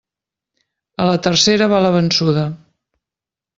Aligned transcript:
A 1.03 1.07
la 1.09 1.19
tercera 1.27 1.69
va 1.75 1.83
la 1.89 1.93
vençuda. 1.99 2.49